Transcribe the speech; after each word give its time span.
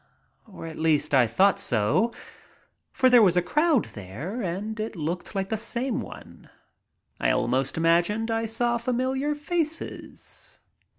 Or 0.47 0.65
at 0.65 0.79
least 0.79 1.13
I 1.13 1.27
thought 1.27 1.59
so, 1.59 2.11
for 2.91 3.07
there 3.07 3.21
was 3.21 3.37
a 3.37 3.41
crowd 3.43 3.85
there 3.93 4.41
and 4.41 4.79
it 4.79 4.95
looked 4.95 5.35
like 5.35 5.49
the 5.49 5.57
same 5.57 6.01
one. 6.01 6.49
I 7.19 7.29
almost 7.29 7.77
imagined 7.77 8.31
I 8.31 8.47
saw 8.47 8.77
familiar 8.79 9.35
faces. 9.35 10.59